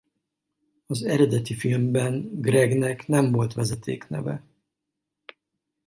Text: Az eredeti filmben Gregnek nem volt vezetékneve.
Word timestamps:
Az 0.87 1.03
eredeti 1.03 1.53
filmben 1.53 2.29
Gregnek 2.41 3.07
nem 3.07 3.31
volt 3.31 3.53
vezetékneve. 3.53 4.43